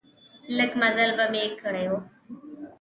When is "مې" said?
1.33-1.43